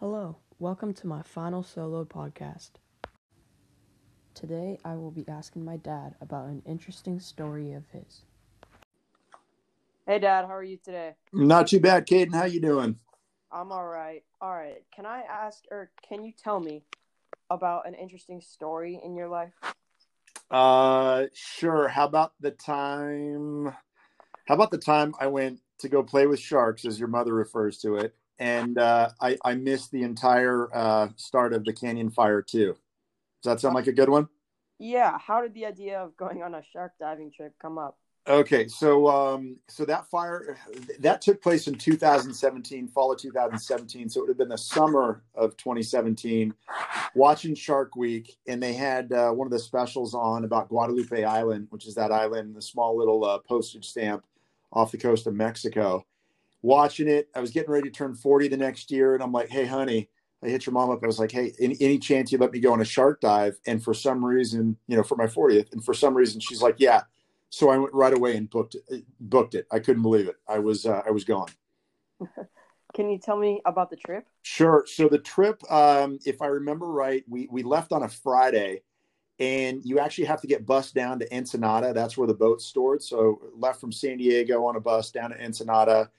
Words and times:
Hello, 0.00 0.38
welcome 0.58 0.94
to 0.94 1.06
my 1.06 1.20
final 1.20 1.62
solo 1.62 2.06
podcast. 2.06 2.70
Today 4.32 4.78
I 4.82 4.94
will 4.94 5.10
be 5.10 5.28
asking 5.28 5.62
my 5.62 5.76
dad 5.76 6.14
about 6.22 6.46
an 6.46 6.62
interesting 6.64 7.20
story 7.20 7.74
of 7.74 7.82
his. 7.92 8.22
Hey 10.06 10.18
Dad, 10.18 10.46
how 10.46 10.54
are 10.54 10.64
you 10.64 10.78
today? 10.82 11.16
Not 11.34 11.66
too 11.66 11.80
bad, 11.80 12.06
Caden. 12.06 12.34
How 12.34 12.46
you 12.46 12.62
doing? 12.62 12.98
I'm 13.52 13.70
all 13.70 13.86
right. 13.86 14.22
All 14.40 14.54
right. 14.54 14.82
Can 14.90 15.04
I 15.04 15.20
ask 15.20 15.64
or 15.70 15.90
can 16.08 16.24
you 16.24 16.32
tell 16.32 16.60
me 16.60 16.82
about 17.50 17.86
an 17.86 17.92
interesting 17.92 18.40
story 18.40 18.98
in 19.04 19.14
your 19.14 19.28
life? 19.28 19.52
Uh, 20.50 21.26
sure. 21.34 21.88
How 21.88 22.06
about 22.06 22.32
the 22.40 22.52
time? 22.52 23.66
How 24.48 24.54
about 24.54 24.70
the 24.70 24.78
time 24.78 25.14
I 25.20 25.26
went 25.26 25.60
to 25.80 25.90
go 25.90 26.02
play 26.02 26.26
with 26.26 26.40
sharks, 26.40 26.86
as 26.86 26.98
your 26.98 27.08
mother 27.08 27.34
refers 27.34 27.76
to 27.80 27.96
it, 27.96 28.14
and 28.40 28.78
uh, 28.78 29.10
I, 29.20 29.36
I 29.44 29.54
missed 29.54 29.92
the 29.92 30.02
entire 30.02 30.74
uh, 30.74 31.08
start 31.16 31.52
of 31.52 31.64
the 31.64 31.72
Canyon 31.72 32.10
Fire 32.10 32.42
too. 32.42 32.74
Does 33.42 33.52
that 33.52 33.60
sound 33.60 33.74
like 33.74 33.86
a 33.86 33.92
good 33.92 34.08
one? 34.08 34.28
Yeah. 34.78 35.18
How 35.18 35.42
did 35.42 35.54
the 35.54 35.66
idea 35.66 36.00
of 36.00 36.16
going 36.16 36.42
on 36.42 36.54
a 36.54 36.62
shark 36.72 36.92
diving 36.98 37.30
trip 37.30 37.54
come 37.60 37.78
up? 37.78 37.98
Okay, 38.28 38.68
so 38.68 39.08
um, 39.08 39.56
so 39.66 39.84
that 39.86 40.06
fire 40.10 40.56
that 41.00 41.22
took 41.22 41.42
place 41.42 41.68
in 41.68 41.74
2017, 41.74 42.86
fall 42.86 43.12
of 43.12 43.18
2017. 43.18 44.10
So 44.10 44.20
it 44.20 44.22
would 44.22 44.28
have 44.28 44.38
been 44.38 44.50
the 44.50 44.58
summer 44.58 45.22
of 45.34 45.56
2017. 45.56 46.52
Watching 47.14 47.54
Shark 47.54 47.96
Week, 47.96 48.36
and 48.46 48.62
they 48.62 48.74
had 48.74 49.12
uh, 49.12 49.30
one 49.30 49.46
of 49.46 49.50
the 49.50 49.58
specials 49.58 50.14
on 50.14 50.44
about 50.44 50.68
Guadalupe 50.68 51.24
Island, 51.24 51.68
which 51.70 51.86
is 51.86 51.94
that 51.94 52.12
island, 52.12 52.54
the 52.54 52.62
small 52.62 52.96
little 52.96 53.24
uh, 53.24 53.38
postage 53.38 53.88
stamp 53.88 54.24
off 54.72 54.92
the 54.92 54.98
coast 54.98 55.26
of 55.26 55.34
Mexico. 55.34 56.04
Watching 56.62 57.08
it, 57.08 57.28
I 57.34 57.40
was 57.40 57.50
getting 57.50 57.70
ready 57.70 57.88
to 57.88 57.94
turn 57.94 58.14
40 58.14 58.48
the 58.48 58.56
next 58.56 58.90
year, 58.90 59.14
and 59.14 59.22
I'm 59.22 59.32
like, 59.32 59.48
"Hey, 59.48 59.66
honey." 59.66 60.08
I 60.42 60.48
hit 60.48 60.64
your 60.64 60.72
mom 60.72 60.88
up. 60.88 61.02
I 61.02 61.06
was 61.06 61.18
like, 61.18 61.30
"Hey, 61.30 61.52
any, 61.60 61.76
any 61.80 61.98
chance 61.98 62.32
you 62.32 62.38
let 62.38 62.52
me 62.52 62.60
go 62.60 62.72
on 62.72 62.80
a 62.80 62.84
shark 62.84 63.20
dive?" 63.20 63.58
And 63.66 63.82
for 63.82 63.92
some 63.92 64.24
reason, 64.24 64.76
you 64.86 64.96
know, 64.96 65.02
for 65.02 65.16
my 65.16 65.26
40th, 65.26 65.72
and 65.72 65.84
for 65.84 65.92
some 65.92 66.14
reason, 66.14 66.40
she's 66.40 66.62
like, 66.62 66.76
"Yeah." 66.78 67.02
so 67.50 67.68
I 67.68 67.76
went 67.76 67.92
right 67.92 68.14
away 68.14 68.36
and 68.36 68.48
booked 68.48 68.76
it. 68.76 69.04
Booked 69.18 69.54
it. 69.54 69.66
I 69.70 69.80
couldn't 69.80 70.02
believe 70.02 70.28
it. 70.28 70.36
I 70.48 70.60
was 70.60 70.86
uh, 70.86 71.02
I 71.06 71.10
was 71.10 71.24
gone. 71.24 71.48
Can 72.94 73.10
you 73.10 73.18
tell 73.18 73.36
me 73.36 73.60
about 73.66 73.90
the 73.90 73.96
trip? 73.96 74.26
Sure. 74.42 74.84
So 74.86 75.08
the 75.08 75.18
trip, 75.18 75.60
um, 75.70 76.18
if 76.24 76.40
I 76.40 76.46
remember 76.46 76.86
right, 76.86 77.24
we 77.28 77.48
we 77.50 77.62
left 77.62 77.92
on 77.92 78.04
a 78.04 78.08
Friday, 78.08 78.82
and 79.38 79.84
you 79.84 79.98
actually 79.98 80.24
have 80.24 80.40
to 80.40 80.46
get 80.46 80.64
bus 80.64 80.92
down 80.92 81.18
to 81.18 81.34
Ensenada. 81.34 81.92
That's 81.92 82.16
where 82.16 82.28
the 82.28 82.34
boat's 82.34 82.64
stored. 82.64 83.02
So 83.02 83.40
left 83.56 83.80
from 83.80 83.92
San 83.92 84.18
Diego 84.18 84.64
on 84.64 84.76
a 84.76 84.80
bus 84.80 85.10
down 85.10 85.30
to 85.30 85.44
Ensenada, 85.44 86.10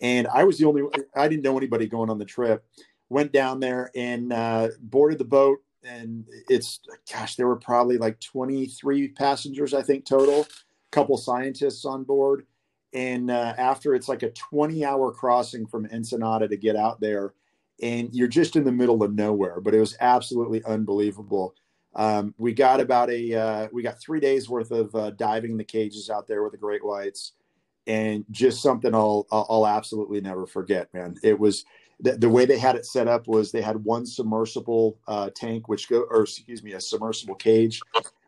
and 0.00 0.26
I 0.28 0.44
was 0.44 0.58
the 0.58 0.66
only. 0.66 0.82
I 1.14 1.28
didn't 1.28 1.42
know 1.42 1.56
anybody 1.56 1.86
going 1.86 2.10
on 2.10 2.18
the 2.18 2.24
trip. 2.24 2.64
Went 3.08 3.32
down 3.32 3.60
there 3.60 3.90
and 3.94 4.32
uh, 4.32 4.68
boarded 4.80 5.18
the 5.18 5.24
boat, 5.24 5.58
and 5.84 6.24
it's 6.48 6.80
gosh, 7.12 7.36
there 7.36 7.46
were 7.46 7.56
probably 7.56 7.98
like 7.98 8.20
twenty 8.20 8.66
three 8.66 9.08
passengers, 9.08 9.74
I 9.74 9.82
think 9.82 10.04
total 10.04 10.42
A 10.42 10.46
couple 10.92 11.16
scientists 11.16 11.84
on 11.84 12.04
board. 12.04 12.46
And 12.92 13.30
uh, 13.30 13.54
after 13.58 13.94
it's 13.94 14.08
like 14.08 14.22
a 14.22 14.30
20 14.30 14.82
hour 14.82 15.12
crossing 15.12 15.66
from 15.66 15.86
Ensenada 15.92 16.48
to 16.48 16.56
get 16.56 16.76
out 16.76 16.98
there, 16.98 17.34
and 17.82 18.08
you're 18.14 18.26
just 18.26 18.56
in 18.56 18.64
the 18.64 18.72
middle 18.72 19.02
of 19.02 19.14
nowhere, 19.14 19.60
but 19.60 19.74
it 19.74 19.80
was 19.80 19.96
absolutely 20.00 20.64
unbelievable. 20.64 21.54
Um, 21.94 22.34
we 22.38 22.52
got 22.52 22.80
about 22.80 23.10
a 23.10 23.34
uh, 23.34 23.68
we 23.72 23.82
got 23.82 24.00
three 24.00 24.20
days 24.20 24.48
worth 24.48 24.70
of 24.70 24.94
uh, 24.94 25.10
diving 25.10 25.56
the 25.56 25.64
cages 25.64 26.10
out 26.10 26.26
there 26.26 26.42
with 26.42 26.52
the 26.52 26.58
great 26.58 26.84
whites, 26.84 27.32
and 27.86 28.24
just 28.30 28.62
something 28.62 28.94
I'll 28.94 29.26
I'll 29.30 29.66
absolutely 29.66 30.20
never 30.20 30.46
forget, 30.46 30.92
man. 30.92 31.16
It 31.22 31.38
was 31.38 31.64
the, 32.00 32.12
the 32.12 32.28
way 32.28 32.44
they 32.44 32.58
had 32.58 32.76
it 32.76 32.84
set 32.84 33.08
up 33.08 33.26
was 33.26 33.50
they 33.50 33.62
had 33.62 33.82
one 33.82 34.04
submersible 34.04 34.98
uh, 35.08 35.30
tank, 35.34 35.68
which 35.68 35.88
go 35.88 36.06
or 36.10 36.22
excuse 36.22 36.62
me, 36.62 36.72
a 36.72 36.80
submersible 36.80 37.36
cage 37.36 37.80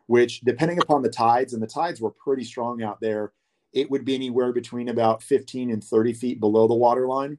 which 0.09 0.41
depending 0.41 0.81
upon 0.81 1.03
the 1.03 1.09
tides, 1.09 1.53
and 1.53 1.61
the 1.61 1.67
tides 1.67 2.01
were 2.01 2.09
pretty 2.09 2.43
strong 2.43 2.81
out 2.81 2.99
there, 2.99 3.31
it 3.73 3.91
would 3.91 4.03
be 4.03 4.15
anywhere 4.15 4.51
between 4.51 4.89
about 4.89 5.21
15 5.21 5.69
and 5.69 5.83
30 5.83 6.13
feet 6.13 6.39
below 6.39 6.67
the 6.67 6.73
water 6.73 7.07
line. 7.07 7.37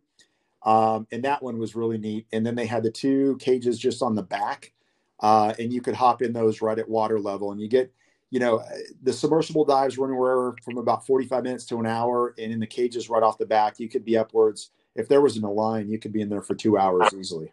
Um, 0.63 1.05
and 1.11 1.25
that 1.25 1.43
one 1.43 1.59
was 1.59 1.75
really 1.75 1.99
neat. 1.99 2.29
And 2.33 2.47
then 2.47 2.55
they 2.55 2.67
had 2.67 2.85
the 2.85 2.91
two 2.93 3.37
cages 3.41 3.77
just 3.77 4.05
on 4.05 4.15
the 4.15 4.23
back, 4.23 4.73
uh, 5.19 5.53
and 5.59 5.73
you 5.73 5.81
could 5.81 5.97
hop 5.97 6.23
in 6.23 6.33
those 6.33 6.63
right 6.63 6.79
at 6.79 6.89
water 6.89 7.19
level. 7.19 7.51
And 7.51 7.61
you 7.61 7.67
get, 7.67 7.93
you 8.31 8.41
know, 8.41 8.63
the 9.03 9.13
submersible 9.13 9.65
dives 9.65 9.99
were 9.99 10.09
anywhere 10.09 10.55
from 10.65 10.79
about 10.79 11.07
45 11.07 11.43
minutes 11.43 11.65
to 11.67 11.79
an 11.79 11.87
hour. 11.87 12.35
And 12.39 12.53
in 12.53 12.61
the 12.61 12.67
cages 12.67 13.11
right 13.11 13.23
off 13.23 13.39
the 13.39 13.47
back, 13.47 13.81
you 13.81 13.89
could 13.89 14.05
be 14.05 14.17
upwards. 14.17 14.71
If 14.95 15.09
there 15.09 15.21
was 15.21 15.37
in 15.37 15.45
a 15.45 15.51
line, 15.51 15.89
you 15.89 15.99
could 15.99 16.13
be 16.13 16.21
in 16.21 16.29
there 16.29 16.43
for 16.43 16.55
two 16.55 16.79
hours 16.79 17.13
easily. 17.15 17.53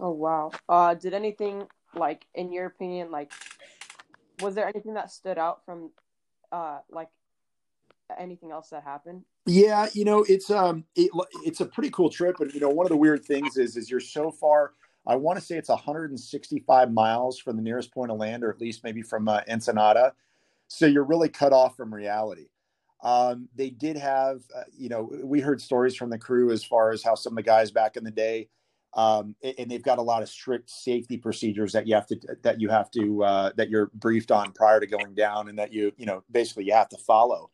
Oh 0.00 0.10
wow! 0.10 0.50
Uh, 0.68 0.94
did 0.94 1.14
anything 1.14 1.66
like, 1.94 2.26
in 2.34 2.52
your 2.52 2.66
opinion, 2.66 3.12
like 3.12 3.32
was 4.40 4.54
there 4.54 4.66
anything 4.66 4.94
that 4.94 5.10
stood 5.10 5.38
out 5.38 5.64
from 5.64 5.90
uh 6.52 6.78
like 6.90 7.08
anything 8.18 8.50
else 8.50 8.68
that 8.70 8.82
happened 8.82 9.22
yeah 9.46 9.86
you 9.92 10.04
know 10.04 10.24
it's 10.28 10.50
um 10.50 10.84
it, 10.94 11.10
it's 11.44 11.60
a 11.60 11.66
pretty 11.66 11.90
cool 11.90 12.10
trip 12.10 12.38
and 12.40 12.52
you 12.52 12.60
know 12.60 12.68
one 12.68 12.86
of 12.86 12.90
the 12.90 12.96
weird 12.96 13.24
things 13.24 13.56
is 13.56 13.76
is 13.76 13.90
you're 13.90 14.00
so 14.00 14.30
far 14.30 14.72
i 15.06 15.14
want 15.16 15.38
to 15.38 15.44
say 15.44 15.56
it's 15.56 15.68
165 15.68 16.92
miles 16.92 17.38
from 17.38 17.56
the 17.56 17.62
nearest 17.62 17.92
point 17.92 18.10
of 18.10 18.18
land 18.18 18.44
or 18.44 18.50
at 18.50 18.60
least 18.60 18.84
maybe 18.84 19.02
from 19.02 19.28
uh, 19.28 19.40
ensenada 19.48 20.12
so 20.68 20.86
you're 20.86 21.04
really 21.04 21.28
cut 21.28 21.52
off 21.52 21.76
from 21.76 21.92
reality 21.92 22.46
um, 23.02 23.48
they 23.54 23.68
did 23.68 23.96
have 23.96 24.42
uh, 24.56 24.62
you 24.76 24.88
know 24.88 25.10
we 25.22 25.40
heard 25.40 25.60
stories 25.60 25.94
from 25.94 26.10
the 26.10 26.18
crew 26.18 26.50
as 26.50 26.64
far 26.64 26.90
as 26.90 27.02
how 27.02 27.14
some 27.14 27.32
of 27.32 27.36
the 27.36 27.42
guys 27.42 27.70
back 27.70 27.96
in 27.96 28.04
the 28.04 28.10
day 28.10 28.48
um, 28.96 29.34
and 29.42 29.70
they've 29.70 29.82
got 29.82 29.98
a 29.98 30.02
lot 30.02 30.22
of 30.22 30.28
strict 30.28 30.70
safety 30.70 31.16
procedures 31.16 31.72
that 31.72 31.86
you 31.86 31.94
have 31.94 32.06
to 32.06 32.16
that 32.42 32.60
you 32.60 32.68
have 32.68 32.90
to 32.92 33.24
uh, 33.24 33.50
that 33.56 33.68
you're 33.68 33.90
briefed 33.94 34.30
on 34.30 34.52
prior 34.52 34.78
to 34.78 34.86
going 34.86 35.14
down, 35.14 35.48
and 35.48 35.58
that 35.58 35.72
you 35.72 35.92
you 35.96 36.06
know 36.06 36.22
basically 36.30 36.64
you 36.64 36.72
have 36.72 36.88
to 36.90 36.98
follow. 36.98 37.50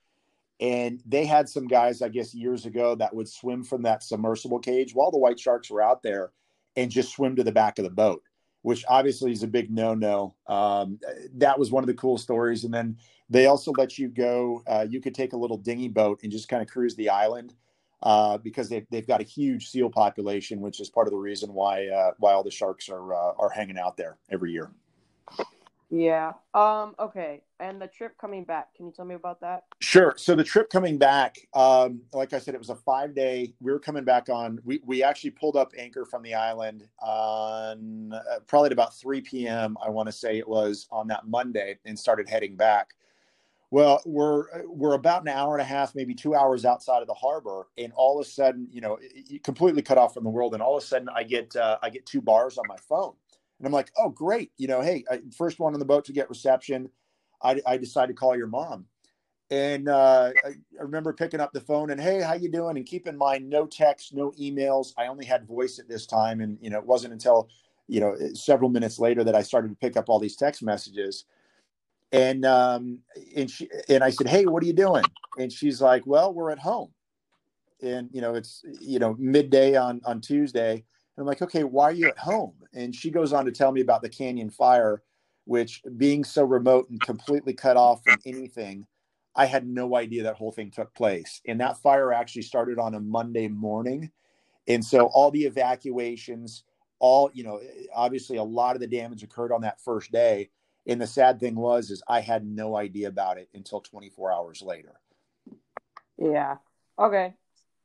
And 0.61 1.03
they 1.07 1.25
had 1.25 1.49
some 1.49 1.67
guys, 1.67 2.03
I 2.03 2.11
guess, 2.11 2.35
years 2.35 2.67
ago 2.67 2.95
that 2.97 3.15
would 3.15 3.29
swim 3.29 3.65
from 3.65 3.83
that 3.83 4.03
submersible 4.03 4.59
cage 4.59 4.95
while 4.95 5.11
the 5.11 5.17
white 5.17 5.41
sharks 5.41 5.71
were 5.71 5.81
out 5.81 6.03
there, 6.03 6.33
and 6.77 6.91
just 6.91 7.13
swim 7.13 7.37
to 7.37 7.45
the 7.45 7.53
back 7.53 7.79
of 7.79 7.85
the 7.85 7.91
boat, 7.91 8.23
which 8.63 8.85
obviously 8.89 9.33
is 9.33 9.43
a 9.43 9.49
big 9.49 9.71
no-no. 9.71 10.35
Um, 10.47 10.99
that 11.35 11.59
was 11.59 11.71
one 11.71 11.83
of 11.83 11.89
the 11.89 11.95
cool 11.95 12.19
stories. 12.19 12.65
And 12.65 12.73
then 12.73 12.97
they 13.29 13.47
also 13.47 13.73
let 13.73 13.99
you 13.99 14.09
go. 14.09 14.63
Uh, 14.67 14.87
you 14.89 15.01
could 15.01 15.15
take 15.15 15.33
a 15.33 15.37
little 15.37 15.57
dinghy 15.57 15.89
boat 15.89 16.21
and 16.23 16.33
just 16.33 16.49
kind 16.49 16.63
of 16.63 16.69
cruise 16.69 16.95
the 16.97 17.11
island 17.11 17.55
uh, 18.03 18.39
because 18.39 18.69
they've, 18.69 18.87
they've 18.91 19.07
got 19.07 19.21
a 19.21 19.25
huge 19.25 19.69
seal 19.69 19.91
population, 19.91 20.61
which 20.61 20.81
is 20.81 20.89
part 20.89 21.07
of 21.07 21.13
the 21.13 21.19
reason 21.19 21.53
why 21.53 21.87
uh, 21.89 22.13
why 22.19 22.33
all 22.33 22.43
the 22.43 22.51
sharks 22.51 22.89
are 22.89 23.15
uh, 23.15 23.33
are 23.39 23.51
hanging 23.51 23.79
out 23.79 23.97
there 23.97 24.17
every 24.31 24.53
year. 24.53 24.71
Yeah. 25.91 26.35
Um. 26.55 26.95
Okay. 27.01 27.43
And 27.59 27.83
the 27.83 27.89
trip 27.89 28.17
coming 28.17 28.45
back. 28.45 28.75
Can 28.77 28.87
you 28.87 28.93
tell 28.93 29.05
me 29.05 29.17
about 29.17 29.41
that? 29.41 29.65
Sure. 29.81 30.15
So 30.17 30.37
the 30.37 30.45
trip 30.45 30.71
coming 30.71 30.99
back, 30.99 31.37
um, 31.53 32.03
like 32.13 32.33
I 32.33 32.39
said, 32.39 32.55
it 32.55 32.59
was 32.59 32.71
a 32.71 32.77
five 32.77 33.15
day. 33.15 33.53
We 33.61 33.73
were 33.73 33.81
coming 33.81 34.05
back 34.05 34.29
on. 34.29 34.61
We 34.65 34.81
we 34.87 35.03
actually 35.03 35.31
pulled 35.31 35.57
up 35.57 35.73
anchor 35.77 36.05
from 36.05 36.23
the 36.23 36.35
island 36.35 36.87
on 37.01 38.13
uh, 38.13 38.41
probably 38.47 38.67
at 38.67 38.73
about 38.73 38.95
three 38.95 39.21
p.m. 39.21 39.77
I 39.85 39.91
want 39.91 40.07
to 40.07 40.13
say 40.13 40.39
it 40.39 40.49
was 40.49 40.87
on 40.93 41.09
that 41.09 41.27
Monday, 41.27 41.79
and 41.85 41.99
started 41.99 42.29
heading 42.29 42.55
back. 42.55 42.95
Well, 43.73 44.01
we're 44.05 44.65
we're 44.67 44.95
about 44.95 45.23
an 45.23 45.29
hour 45.29 45.55
and 45.55 45.63
a 45.63 45.65
half, 45.65 45.95
maybe 45.95 46.15
two 46.15 46.35
hours 46.35 46.65
outside 46.65 47.03
of 47.03 47.09
the 47.09 47.15
harbor, 47.15 47.69
and 47.79 47.93
all 47.95 48.21
of 48.21 48.27
a 48.27 48.29
sudden, 48.29 48.69
you 48.71 48.81
know, 48.81 48.99
completely 49.45 49.83
cut 49.83 49.99
off 49.99 50.15
from 50.15 50.25
the 50.25 50.31
world. 50.31 50.55
And 50.55 50.63
all 50.63 50.77
of 50.77 50.83
a 50.83 50.87
sudden, 50.87 51.09
I 51.15 51.25
get 51.25 51.55
uh, 51.57 51.79
I 51.83 51.91
get 51.91 52.07
two 52.07 52.21
bars 52.21 52.59
on 52.59 52.65
my 52.69 52.77
phone, 52.89 53.15
and 53.61 53.67
I'm 53.67 53.73
like, 53.73 53.93
oh, 53.99 54.09
great, 54.09 54.53
you 54.57 54.67
know, 54.67 54.81
hey, 54.81 55.05
I, 55.11 55.21
first 55.37 55.61
one 55.61 55.75
on 55.75 55.79
the 55.79 55.85
boat 55.85 56.07
to 56.07 56.15
get 56.15 56.31
reception. 56.31 56.89
I, 57.43 57.61
I 57.67 57.77
decided 57.77 58.09
to 58.09 58.19
call 58.19 58.35
your 58.35 58.47
mom, 58.47 58.87
and 59.51 59.89
uh, 59.89 60.33
I, 60.45 60.49
I 60.49 60.83
remember 60.83 61.13
picking 61.13 61.41
up 61.41 61.53
the 61.53 61.61
phone 61.61 61.91
and 61.91 62.01
hey, 62.01 62.23
how 62.23 62.35
you 62.35 62.49
doing? 62.49 62.77
And 62.79 62.87
keep 62.87 63.07
in 63.07 63.19
mind, 63.19 63.49
no 63.49 63.67
text, 63.67 64.15
no 64.15 64.33
emails. 64.41 64.93
I 64.97 65.09
only 65.09 65.27
had 65.27 65.47
voice 65.47 65.79
at 65.79 65.89
this 65.89 66.07
time, 66.07 66.41
and 66.41 66.57
you 66.63 66.71
know, 66.71 66.79
it 66.79 66.87
wasn't 66.87 67.13
until 67.13 67.49
you 67.87 68.01
know 68.01 68.17
several 68.33 68.71
minutes 68.71 68.99
later 68.99 69.25
that 69.25 69.35
I 69.35 69.43
started 69.43 69.69
to 69.69 69.75
pick 69.75 69.97
up 69.97 70.09
all 70.09 70.19
these 70.19 70.37
text 70.37 70.63
messages. 70.63 71.25
And 72.13 72.45
um 72.45 73.01
and 73.37 73.49
she 73.49 73.69
and 73.89 74.03
i 74.03 74.11
said 74.11 74.27
hey 74.27 74.45
what 74.45 74.63
are 74.63 74.67
you 74.67 74.73
doing? 74.73 75.05
And 75.39 75.53
she's 75.53 75.81
like 75.81 76.07
well 76.07 76.33
we're 76.33 76.51
at 76.51 76.59
home. 76.59 76.91
And 77.83 78.09
you 78.13 78.21
know 78.21 78.35
it's 78.35 78.63
you 78.81 78.99
know 78.99 79.17
midday 79.19 79.77
on 79.77 80.01
on 80.05 80.21
tuesday. 80.21 80.73
And 80.73 80.83
i'm 81.19 81.27
like 81.27 81.43
okay 81.43 81.65
why 81.65 81.85
are 81.85 81.93
you 81.93 82.09
at 82.09 82.19
home 82.19 82.55
and 82.75 82.95
she 82.95 83.11
goes 83.11 83.33
on 83.33 83.45
to 83.45 83.53
tell 83.53 83.73
me 83.73 83.81
about 83.81 84.03
the 84.03 84.09
canyon 84.09 84.51
fire 84.51 85.03
which 85.45 85.83
being 85.97 86.23
so 86.23 86.45
remote 86.45 86.89
and 86.91 87.03
completely 87.03 87.53
cut 87.53 87.77
off 87.77 88.05
from 88.05 88.21
anything 88.25 88.87
i 89.35 89.47
had 89.47 89.67
no 89.67 89.97
idea 89.97 90.23
that 90.23 90.37
whole 90.37 90.53
thing 90.53 90.71
took 90.71 90.93
place 90.95 91.41
and 91.47 91.61
that 91.61 91.79
fire 91.79 92.13
actually 92.13 92.43
started 92.43 92.79
on 92.79 92.95
a 92.95 93.01
monday 93.01 93.49
morning 93.49 94.11
and 94.69 94.85
so 94.85 95.07
all 95.07 95.31
the 95.31 95.45
evacuations 95.45 96.65
all 96.99 97.31
you 97.33 97.43
know 97.43 97.61
obviously 97.95 98.37
a 98.37 98.43
lot 98.43 98.77
of 98.77 98.81
the 98.81 98.87
damage 98.87 99.23
occurred 99.23 99.53
on 99.53 99.63
that 99.63 99.81
first 99.81 100.13
day 100.13 100.51
and 100.87 101.01
the 101.01 101.07
sad 101.07 101.41
thing 101.41 101.55
was, 101.55 101.91
is 101.91 102.03
I 102.09 102.21
had 102.21 102.47
no 102.47 102.77
idea 102.77 103.09
about 103.09 103.39
it 103.39 103.49
until 103.55 103.81
24 103.81 104.33
hours 104.33 104.63
later. 104.63 104.95
Yeah. 106.19 106.57
Okay. 106.99 107.35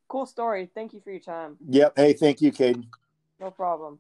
Cool 0.08 0.26
story. 0.26 0.70
Thank 0.74 0.94
you 0.94 1.02
for 1.02 1.12
your 1.12 1.20
time. 1.20 1.58
Yep. 1.68 1.94
Hey, 1.96 2.14
thank 2.14 2.42
you, 2.42 2.52
Caden. 2.52 2.86
No 3.40 3.52
problem. 3.52 4.00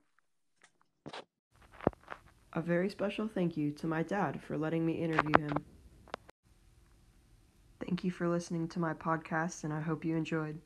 A 2.55 2.61
very 2.61 2.89
special 2.89 3.27
thank 3.27 3.55
you 3.55 3.71
to 3.73 3.85
my 3.85 4.01
dad 4.01 4.41
for 4.41 4.57
letting 4.57 4.83
me 4.85 4.93
interview 4.93 5.37
him. 5.37 5.65
Thank 7.81 8.03
you 8.03 8.09
for 8.11 8.27
listening 8.27 8.67
to 8.69 8.79
my 8.79 8.93
podcast, 8.93 9.63
and 9.63 9.73
I 9.73 9.81
hope 9.81 10.05
you 10.05 10.15
enjoyed. 10.15 10.61